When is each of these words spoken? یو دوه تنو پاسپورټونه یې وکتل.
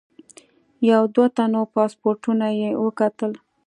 یو 0.91 1.01
دوه 1.13 1.27
تنو 1.35 1.61
پاسپورټونه 1.75 2.47
یې 2.59 2.69
وکتل. 2.83 3.31